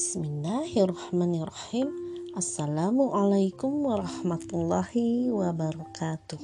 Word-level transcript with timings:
Bismillahirrahmanirrahim. 0.00 1.92
Assalamualaikum 2.32 3.84
warahmatullahi 3.84 5.28
wabarakatuh. 5.28 6.40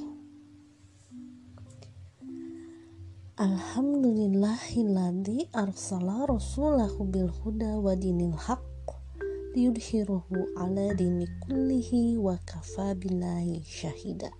Alhamdulillahilladzi 3.33 5.49
arsala 5.57 6.29
rasulahu 6.29 7.01
bil 7.09 7.33
huda 7.33 7.81
wa 7.81 7.97
dinil 7.97 8.37
haqq 8.37 8.93
liyudhiruhu 9.57 10.53
ala 10.53 10.93
dini 10.93 11.25
kullihi 11.49 12.21
wa 12.21 12.37
kafa 12.45 12.93
billahi 12.93 13.65
syahida. 13.65 14.37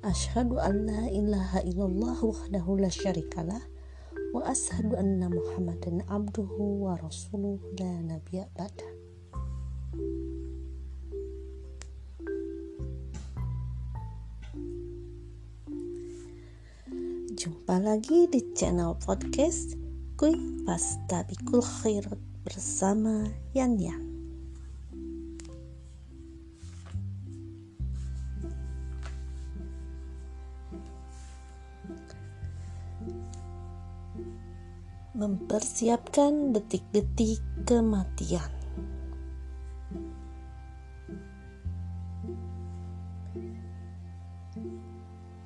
Ashhadu 0.00 0.56
an 0.56 0.88
la 0.88 1.04
ilaha 1.12 1.60
illallah 1.68 2.16
wahdahu 2.24 2.80
la 2.80 2.88
syarikalah 2.88 3.75
wa 4.36 4.44
ashadu 4.52 4.92
anna 5.00 5.32
muhammadan 5.32 6.04
abduhu 6.12 6.84
wa 6.84 6.92
rasuluh 7.00 7.56
la 7.80 7.88
nabiya 8.04 8.44
ba'da. 8.52 8.84
Jumpa 17.32 17.80
lagi 17.80 18.28
di 18.28 18.44
channel 18.52 18.92
podcast 19.00 19.80
Kui 20.20 20.36
Pasta 20.68 21.24
Bikul 21.24 21.64
Khairat 21.64 22.20
bersama 22.44 23.32
Yan 23.56 23.80
Yan 23.80 24.15
mempersiapkan 35.16 36.52
detik-detik 36.52 37.40
kematian. 37.64 38.52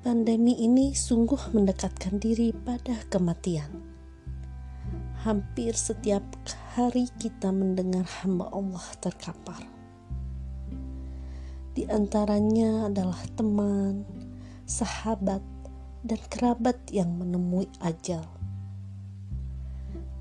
Pandemi 0.03 0.59
ini 0.59 0.91
sungguh 0.91 1.55
mendekatkan 1.55 2.19
diri 2.19 2.51
pada 2.51 2.99
kematian. 3.07 3.71
Hampir 5.23 5.71
setiap 5.71 6.25
hari 6.75 7.07
kita 7.15 7.55
mendengar 7.55 8.03
hamba 8.19 8.51
Allah 8.51 8.83
terkapar. 8.99 9.63
Di 11.71 11.87
antaranya 11.87 12.91
adalah 12.91 13.23
teman, 13.39 14.03
sahabat, 14.67 15.39
dan 16.03 16.19
kerabat 16.27 16.75
yang 16.91 17.15
menemui 17.15 17.71
ajal 17.79 18.40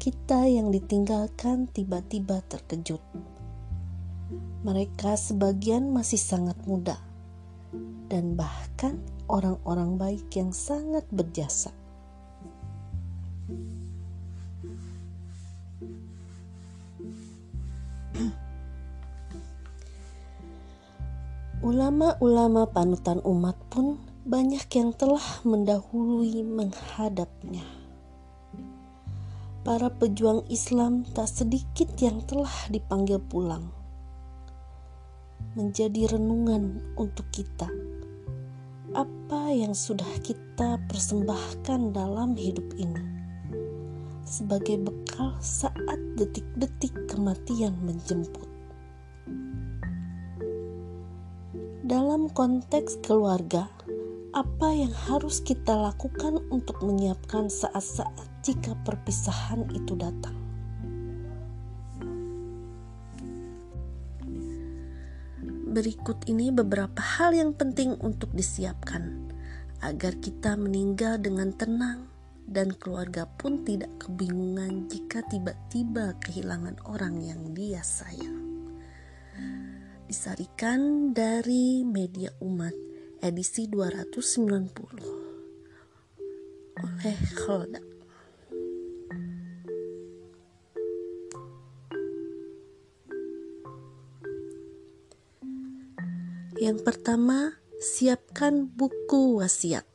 kita 0.00 0.48
yang 0.48 0.72
ditinggalkan 0.72 1.68
tiba-tiba 1.68 2.40
terkejut. 2.48 3.04
Mereka 4.64 5.12
sebagian 5.12 5.92
masih 5.92 6.16
sangat 6.16 6.56
muda, 6.64 6.96
dan 8.08 8.32
bahkan 8.32 8.96
orang-orang 9.28 10.00
baik 10.00 10.24
yang 10.32 10.56
sangat 10.56 11.04
berjasa. 11.12 11.68
Ulama-ulama 21.60 22.64
panutan 22.72 23.20
umat 23.20 23.60
pun 23.68 24.00
banyak 24.24 24.64
yang 24.72 24.96
telah 24.96 25.44
mendahului 25.44 26.40
menghadapnya 26.40 27.79
para 29.60 29.92
pejuang 29.92 30.48
Islam 30.48 31.04
tak 31.12 31.28
sedikit 31.28 31.92
yang 32.00 32.24
telah 32.24 32.52
dipanggil 32.72 33.20
pulang. 33.20 33.68
Menjadi 35.52 36.16
renungan 36.16 36.80
untuk 36.96 37.28
kita. 37.28 37.68
Apa 38.96 39.52
yang 39.52 39.76
sudah 39.76 40.08
kita 40.24 40.80
persembahkan 40.88 41.92
dalam 41.92 42.34
hidup 42.34 42.66
ini 42.80 43.20
sebagai 44.30 44.78
bekal 44.78 45.34
saat 45.42 45.98
detik-detik 46.14 46.94
kematian 47.10 47.74
menjemput. 47.82 48.46
Dalam 51.82 52.30
konteks 52.30 53.02
keluarga, 53.02 53.66
apa 54.30 54.70
yang 54.70 54.94
harus 55.10 55.42
kita 55.42 55.74
lakukan 55.74 56.38
untuk 56.54 56.78
menyiapkan 56.86 57.50
saat-saat 57.50 58.30
jika 58.46 58.78
perpisahan 58.86 59.66
itu 59.74 59.98
datang. 59.98 60.38
Berikut 65.70 66.26
ini 66.26 66.50
beberapa 66.50 66.98
hal 66.98 67.34
yang 67.34 67.54
penting 67.54 67.94
untuk 68.02 68.30
disiapkan 68.34 69.30
agar 69.82 70.18
kita 70.18 70.58
meninggal 70.58 71.18
dengan 71.18 71.54
tenang 71.54 72.10
dan 72.50 72.74
keluarga 72.74 73.26
pun 73.26 73.62
tidak 73.62 73.90
kebingungan 74.02 74.90
jika 74.90 75.22
tiba-tiba 75.30 76.18
kehilangan 76.18 76.74
orang 76.86 77.22
yang 77.22 77.54
dia 77.54 77.82
sayang. 77.82 78.42
Disarikan 80.10 81.14
dari 81.14 81.86
media 81.86 82.34
umat 82.42 82.89
edisi 83.20 83.68
290 83.68 85.20
oleh 86.80 87.16
Khalda. 87.36 87.80
Yang 96.60 96.84
pertama, 96.84 97.56
siapkan 97.80 98.68
buku 98.68 99.40
wasiat. 99.40 99.88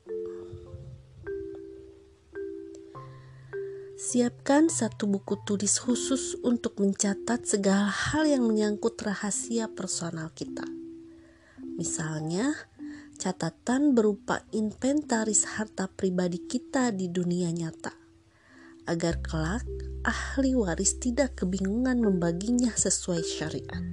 Siapkan 4.02 4.74
satu 4.74 5.06
buku 5.06 5.38
tulis 5.46 5.78
khusus 5.78 6.34
untuk 6.42 6.82
mencatat 6.82 7.46
segala 7.46 7.86
hal 7.90 8.26
yang 8.26 8.50
menyangkut 8.50 8.98
rahasia 8.98 9.70
personal 9.70 10.34
kita. 10.34 10.66
Misalnya, 11.78 12.58
catatan 13.16 13.96
berupa 13.96 14.44
inventaris 14.52 15.58
harta 15.58 15.88
pribadi 15.88 16.44
kita 16.46 16.92
di 16.92 17.08
dunia 17.08 17.50
nyata, 17.50 17.96
agar 18.86 19.24
kelak 19.24 19.66
ahli 20.06 20.54
waris 20.54 21.02
tidak 21.02 21.40
kebingungan 21.40 21.98
membaginya 22.04 22.70
sesuai 22.76 23.24
syariat. 23.26 23.84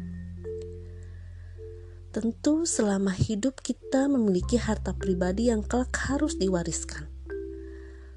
Tentu 2.12 2.69
selama 2.69 3.09
hidup 3.16 3.65
kita 3.65 4.05
memiliki 4.05 4.60
harta 4.60 4.93
pribadi 4.93 5.49
yang 5.49 5.65
kelak 5.65 5.97
harus 6.12 6.37
diwariskan. 6.37 7.09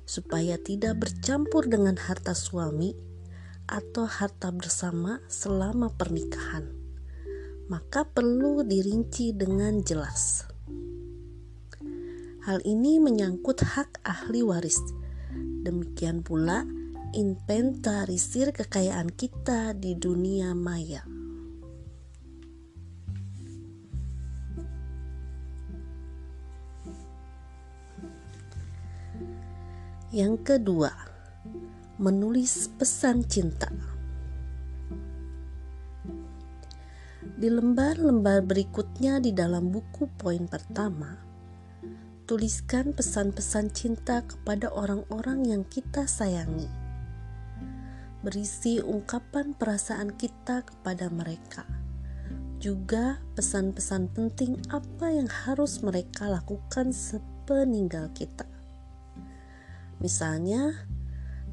Supaya 0.03 0.59
tidak 0.59 0.99
bercampur 0.99 1.71
dengan 1.71 1.95
harta 1.95 2.35
suami 2.35 2.91
atau 3.71 4.03
harta 4.03 4.51
bersama 4.51 5.23
selama 5.31 5.95
pernikahan. 5.95 6.67
Maka 7.71 8.03
perlu 8.05 8.61
dirinci 8.67 9.31
dengan 9.31 9.79
jelas. 9.81 10.54
Hal 12.45 12.61
ini 12.61 13.01
menyangkut 13.01 13.57
hak 13.65 14.05
ahli 14.05 14.45
waris. 14.45 14.77
Demikian 15.65 16.21
pula 16.21 16.61
inventarisir 17.17 18.53
kekayaan 18.53 19.09
kita 19.09 19.73
di 19.73 19.97
dunia 19.97 20.53
maya. 20.53 21.01
Yang 30.13 30.35
kedua, 30.45 30.93
menulis 31.97 32.69
pesan 32.77 33.25
cinta. 33.25 33.73
Di 37.25 37.49
lembar-lembar 37.49 38.45
berikutnya 38.45 39.17
di 39.17 39.33
dalam 39.33 39.73
buku 39.73 40.05
poin 40.13 40.45
pertama, 40.45 41.34
tuliskan 42.25 42.89
pesan-pesan 42.97 43.69
cinta 43.69 44.25
kepada 44.25 44.73
orang-orang 44.73 45.45
yang 45.45 45.61
kita 45.61 46.09
sayangi. 46.09 46.65
Berisi 48.25 48.81
ungkapan 48.81 49.53
perasaan 49.53 50.09
kita 50.17 50.65
kepada 50.65 51.13
mereka. 51.13 51.69
Juga 52.57 53.21
pesan-pesan 53.37 54.09
penting 54.09 54.57
apa 54.73 55.13
yang 55.13 55.29
harus 55.29 55.85
mereka 55.85 56.25
lakukan 56.25 56.89
sepeninggal 56.89 58.09
kita. 58.17 58.49
Misalnya, 60.01 60.89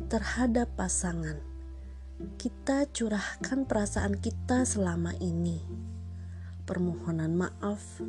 terhadap 0.08 0.72
pasangan, 0.72 1.36
kita 2.40 2.88
curahkan 2.96 3.68
perasaan 3.68 4.16
kita 4.16 4.64
selama 4.64 5.12
ini, 5.20 5.60
permohonan 6.64 7.36
maaf, 7.36 8.00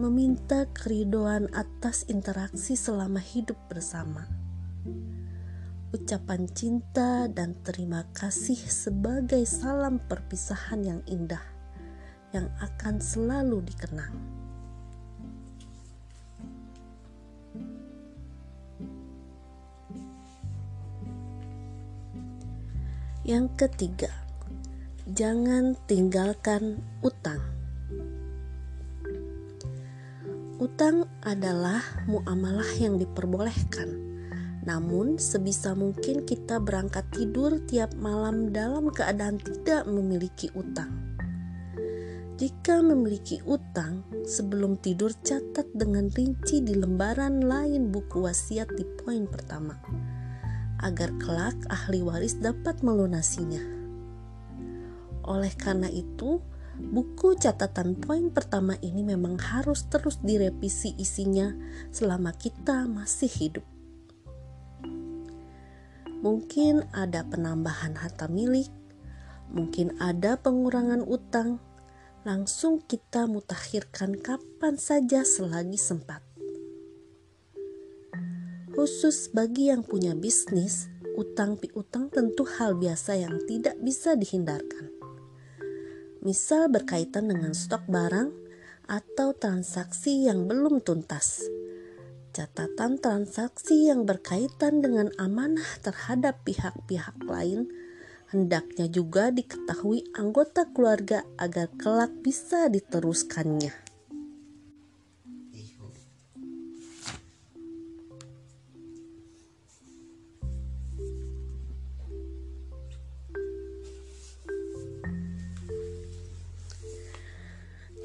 meminta 0.00 0.64
keridoan 0.72 1.52
atas 1.52 2.08
interaksi 2.08 2.80
selama 2.80 3.20
hidup 3.20 3.60
bersama, 3.68 4.24
ucapan 5.92 6.48
cinta 6.48 7.28
dan 7.28 7.52
terima 7.60 8.08
kasih 8.16 8.56
sebagai 8.56 9.44
salam 9.44 10.00
perpisahan 10.00 10.80
yang 10.80 11.00
indah 11.04 11.44
yang 12.32 12.48
akan 12.64 12.96
selalu 12.96 13.60
dikenang. 13.68 14.16
Yang 23.22 23.46
ketiga, 23.54 24.10
jangan 25.06 25.78
tinggalkan 25.86 26.82
utang. 27.06 27.61
Utang 30.62 31.10
adalah 31.26 31.82
muamalah 32.06 32.70
yang 32.78 33.02
diperbolehkan 33.02 34.12
namun, 34.62 35.18
sebisa 35.18 35.74
mungkin 35.74 36.22
kita 36.22 36.62
berangkat 36.62 37.02
tidur 37.10 37.58
tiap 37.66 37.90
malam 37.98 38.54
dalam 38.54 38.94
keadaan 38.94 39.42
tidak 39.42 39.90
memiliki 39.90 40.54
utang. 40.54 41.18
Jika 42.38 42.78
memiliki 42.78 43.42
utang, 43.42 44.06
sebelum 44.22 44.78
tidur 44.78 45.10
catat 45.26 45.66
dengan 45.74 46.06
rinci 46.14 46.62
di 46.62 46.78
lembaran 46.78 47.42
lain 47.42 47.90
buku 47.90 48.22
wasiat 48.22 48.70
di 48.78 48.86
poin 49.02 49.26
pertama, 49.26 49.78
agar 50.78 51.10
kelak 51.18 51.58
ahli 51.66 51.98
waris 51.98 52.38
dapat 52.38 52.86
melunasinya. 52.86 53.62
Oleh 55.26 55.54
karena 55.58 55.90
itu, 55.90 56.38
buku 56.78 57.36
catatan 57.36 57.98
poin 57.98 58.32
pertama 58.32 58.78
ini 58.80 59.04
memang 59.04 59.36
harus 59.36 59.84
terus 59.92 60.20
direvisi 60.24 60.96
isinya 60.96 61.52
selama 61.92 62.32
kita 62.32 62.88
masih 62.88 63.28
hidup. 63.28 63.66
Mungkin 66.22 66.86
ada 66.94 67.26
penambahan 67.26 67.98
harta 67.98 68.30
milik, 68.30 68.70
mungkin 69.50 69.98
ada 69.98 70.38
pengurangan 70.38 71.02
utang. 71.02 71.58
Langsung 72.22 72.78
kita 72.78 73.26
mutakhirkan 73.26 74.14
kapan 74.22 74.78
saja 74.78 75.26
selagi 75.26 75.74
sempat. 75.74 76.22
Khusus 78.70 79.34
bagi 79.34 79.74
yang 79.74 79.82
punya 79.82 80.14
bisnis, 80.14 80.86
utang 81.18 81.58
piutang 81.58 82.06
tentu 82.14 82.46
hal 82.46 82.78
biasa 82.78 83.18
yang 83.18 83.42
tidak 83.50 83.74
bisa 83.82 84.14
dihindarkan. 84.14 85.01
Misal 86.22 86.70
berkaitan 86.70 87.26
dengan 87.28 87.50
stok 87.50 87.84
barang 87.90 88.30
atau 88.86 89.34
transaksi 89.34 90.26
yang 90.30 90.46
belum 90.46 90.82
tuntas 90.82 91.42
catatan 92.32 92.96
transaksi 92.96 93.92
yang 93.92 94.08
berkaitan 94.08 94.80
dengan 94.80 95.12
amanah 95.20 95.68
terhadap 95.84 96.40
pihak-pihak 96.48 97.20
lain 97.28 97.68
hendaknya 98.32 98.88
juga 98.88 99.28
diketahui 99.28 100.08
anggota 100.16 100.64
keluarga 100.72 101.20
agar 101.36 101.68
kelak 101.76 102.10
bisa 102.24 102.72
diteruskannya. 102.72 103.81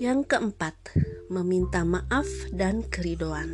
Yang 0.07 0.31
keempat, 0.31 0.71
meminta 1.27 1.83
maaf 1.83 2.31
dan 2.55 2.79
keridoan. 2.87 3.51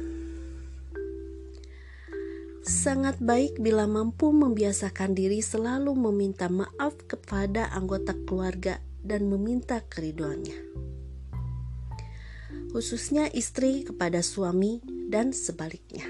Sangat 2.62 3.18
baik 3.18 3.58
bila 3.58 3.90
mampu 3.90 4.30
membiasakan 4.30 5.18
diri 5.18 5.42
selalu 5.42 5.98
meminta 5.98 6.54
maaf 6.54 6.94
kepada 7.10 7.74
anggota 7.74 8.14
keluarga 8.30 8.78
dan 9.02 9.34
meminta 9.34 9.82
keriduannya. 9.82 10.54
Khususnya 12.70 13.34
istri 13.34 13.82
kepada 13.82 14.22
suami 14.22 14.78
dan 15.10 15.34
sebaliknya. 15.34 16.06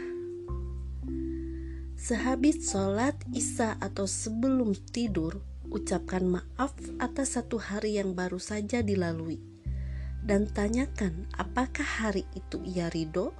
Sehabis 1.95 2.67
sholat 2.67 3.15
isya 3.31 3.79
atau 3.79 4.03
sebelum 4.03 4.75
tidur, 4.91 5.39
ucapkan 5.71 6.27
maaf 6.27 6.75
atas 6.99 7.39
satu 7.39 7.63
hari 7.63 7.95
yang 7.95 8.11
baru 8.11 8.43
saja 8.43 8.83
dilalui. 8.83 9.52
Dan 10.23 10.47
tanyakan 10.47 11.27
apakah 11.35 11.83
hari 11.83 12.23
itu 12.31 12.63
ia 12.63 12.87
ridho 12.87 13.35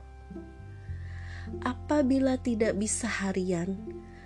apabila 1.64 2.40
tidak 2.40 2.76
bisa 2.76 3.08
harian, 3.08 3.76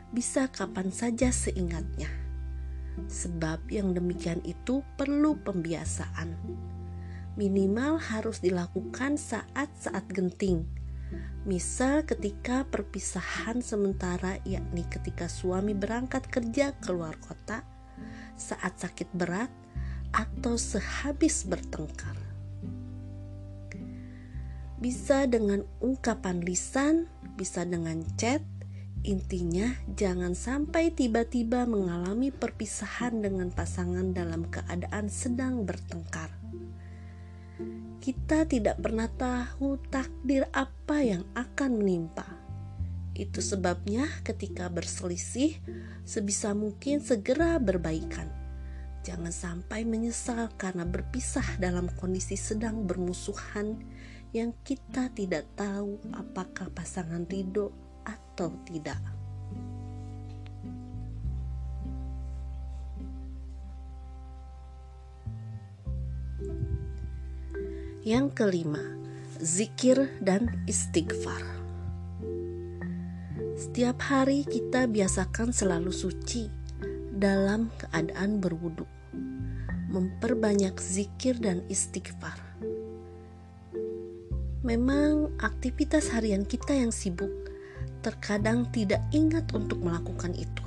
bisa 0.10 0.50
kapan 0.50 0.90
saja 0.90 1.30
seingatnya. 1.30 2.10
Sebab 3.06 3.70
yang 3.70 3.94
demikian 3.94 4.42
itu 4.42 4.82
perlu 4.98 5.38
pembiasaan. 5.46 6.34
Minimal 7.38 8.02
harus 8.02 8.42
dilakukan 8.42 9.22
saat-saat 9.22 10.10
genting. 10.10 10.66
Misal 11.46 12.02
ketika 12.10 12.66
perpisahan 12.66 13.62
sementara 13.62 14.42
yakni 14.44 14.82
ketika 14.90 15.30
suami 15.30 15.78
berangkat 15.78 16.26
kerja 16.26 16.74
keluar 16.82 17.14
kota, 17.22 17.62
saat 18.34 18.82
sakit 18.82 19.14
berat, 19.14 19.54
atau 20.10 20.58
sehabis 20.58 21.46
bertengkar 21.46 22.27
bisa 24.78 25.26
dengan 25.26 25.66
ungkapan 25.82 26.46
lisan, 26.46 27.10
bisa 27.34 27.66
dengan 27.66 28.06
chat. 28.18 28.46
Intinya, 29.06 29.78
jangan 29.94 30.34
sampai 30.34 30.92
tiba-tiba 30.94 31.66
mengalami 31.66 32.30
perpisahan 32.34 33.22
dengan 33.22 33.54
pasangan 33.54 34.12
dalam 34.14 34.46
keadaan 34.50 35.08
sedang 35.08 35.64
bertengkar. 35.64 36.34
Kita 38.02 38.46
tidak 38.46 38.78
pernah 38.82 39.10
tahu 39.10 39.82
takdir 39.90 40.46
apa 40.54 41.02
yang 41.02 41.24
akan 41.34 41.72
menimpa. 41.82 42.26
Itu 43.18 43.42
sebabnya, 43.42 44.06
ketika 44.22 44.70
berselisih, 44.70 45.58
sebisa 46.06 46.54
mungkin 46.54 47.02
segera 47.02 47.58
berbaikan. 47.58 48.30
Jangan 49.02 49.32
sampai 49.32 49.88
menyesal 49.88 50.52
karena 50.60 50.84
berpisah 50.84 51.58
dalam 51.58 51.88
kondisi 51.96 52.36
sedang 52.36 52.84
bermusuhan 52.84 53.80
yang 54.36 54.52
kita 54.68 55.08
tidak 55.16 55.48
tahu 55.56 56.00
apakah 56.12 56.68
pasangan 56.76 57.24
ridho 57.32 57.72
atau 58.04 58.52
tidak. 58.68 59.00
Yang 68.08 68.28
kelima, 68.40 68.84
zikir 69.44 70.08
dan 70.24 70.64
istighfar. 70.64 71.44
Setiap 73.60 74.00
hari 74.00 74.48
kita 74.48 74.88
biasakan 74.88 75.52
selalu 75.52 75.92
suci 75.92 76.48
dalam 77.12 77.68
keadaan 77.76 78.40
berwudu, 78.40 78.88
memperbanyak 79.92 80.80
zikir 80.80 81.36
dan 81.36 81.68
istighfar 81.68 82.47
Memang 84.66 85.38
aktivitas 85.38 86.10
harian 86.10 86.42
kita 86.42 86.74
yang 86.74 86.90
sibuk 86.90 87.30
terkadang 88.02 88.66
tidak 88.74 89.06
ingat 89.14 89.54
untuk 89.54 89.78
melakukan 89.86 90.34
itu. 90.34 90.66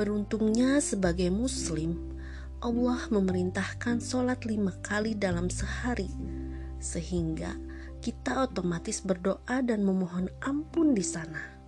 Beruntungnya 0.00 0.80
sebagai 0.80 1.28
muslim, 1.28 2.00
Allah 2.64 3.04
memerintahkan 3.12 4.00
sholat 4.00 4.48
lima 4.48 4.72
kali 4.80 5.12
dalam 5.12 5.52
sehari, 5.52 6.08
sehingga 6.80 7.52
kita 8.00 8.48
otomatis 8.48 9.04
berdoa 9.04 9.60
dan 9.60 9.84
memohon 9.84 10.32
ampun 10.40 10.96
di 10.96 11.04
sana. 11.04 11.60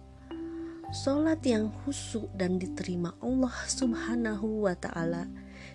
Sholat 0.97 1.45
yang 1.45 1.69
khusyuk 1.85 2.33
dan 2.33 2.57
diterima 2.57 3.13
Allah 3.21 3.53
Subhanahu 3.69 4.65
wa 4.65 4.73
Ta'ala 4.77 5.29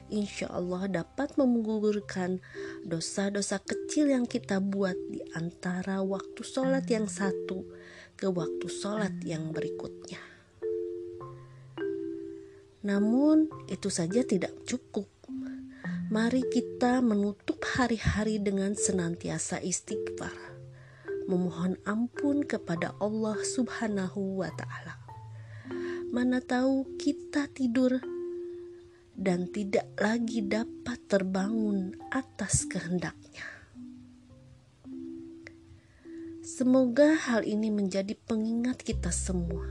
insya 0.09 0.51
Allah 0.51 0.87
dapat 0.87 1.35
menggugurkan 1.35 2.39
dosa-dosa 2.83 3.59
kecil 3.61 4.11
yang 4.11 4.25
kita 4.25 4.59
buat 4.59 4.95
di 5.11 5.21
antara 5.35 6.03
waktu 6.03 6.41
sholat 6.41 6.87
yang 6.87 7.05
satu 7.05 7.67
ke 8.17 8.25
waktu 8.31 8.67
sholat 8.67 9.13
yang 9.21 9.53
berikutnya. 9.53 10.19
Namun, 12.87 13.51
itu 13.67 13.91
saja 13.91 14.23
tidak 14.23 14.55
cukup. 14.63 15.11
Mari 16.07 16.47
kita 16.47 17.03
menutup 17.03 17.59
hari-hari 17.75 18.39
dengan 18.39 18.71
senantiasa 18.79 19.59
istighfar, 19.59 20.31
memohon 21.27 21.75
ampun 21.83 22.47
kepada 22.47 22.95
Allah 23.03 23.35
Subhanahu 23.43 24.39
wa 24.39 24.47
Ta'ala. 24.55 24.95
Mana 26.15 26.39
tahu 26.39 26.87
kita 26.95 27.51
tidur 27.51 27.99
dan 29.17 29.49
tidak 29.49 29.89
lagi 29.97 30.45
dapat 30.45 31.01
terbangun 31.09 31.97
atas 32.13 32.69
kehendaknya. 32.69 33.43
Semoga 36.45 37.17
hal 37.17 37.43
ini 37.43 37.73
menjadi 37.73 38.13
pengingat 38.13 38.79
kita 38.85 39.09
semua 39.09 39.67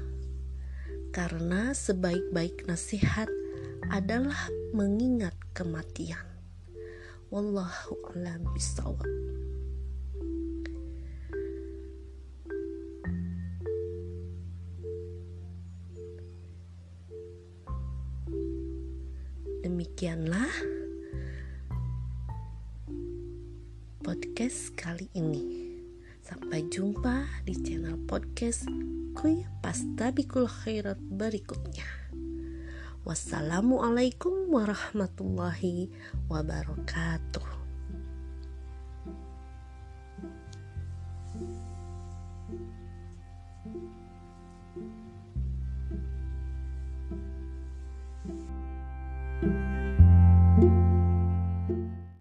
karena 1.14 1.72
sebaik-baik 1.72 2.68
nasihat 2.68 3.30
adalah 3.88 4.50
mengingat 4.74 5.32
kematian. 5.56 6.26
Wallahu 7.30 7.96
a'lam 8.12 8.44
bishawab. 8.52 9.45
Demikianlah 19.96 20.52
podcast 24.04 24.76
kali 24.76 25.08
ini. 25.16 25.72
Sampai 26.20 26.68
jumpa 26.68 27.24
di 27.48 27.56
channel 27.64 27.96
podcast 28.04 28.68
Kuy 29.16 29.48
Pastabikul 29.64 30.52
Khairat 30.52 31.00
berikutnya. 31.00 31.88
Wassalamualaikum 33.08 34.52
warahmatullahi 34.52 35.88
wabarakatuh. 36.28 37.55